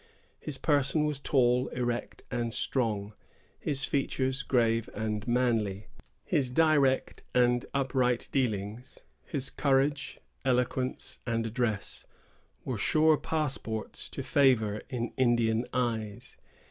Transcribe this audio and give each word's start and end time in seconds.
His 0.39 0.57
person 0.57 1.05
was 1.05 1.19
tall, 1.19 1.67
erect, 1.67 2.23
and 2.31 2.55
strong; 2.55 3.13
his 3.59 3.85
features 3.85 4.41
grave 4.41 4.89
and 4.95 5.27
manly. 5.27 5.89
His 6.23 6.49
direct 6.49 7.21
and 7.35 7.67
upright 7.71 8.27
dealings, 8.31 9.01
his 9.23 9.51
courage, 9.51 10.17
eloquence, 10.43 11.19
and 11.27 11.45
address, 11.45 12.07
were 12.65 12.79
sure 12.79 13.15
passports 13.15 14.09
to 14.09 14.23
favor 14.23 14.81
in 14.89 15.13
Indian 15.17 15.67
eyes. 15.71 16.35